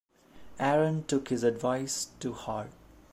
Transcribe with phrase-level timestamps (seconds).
[0.59, 2.71] Aaron took this advice to heart.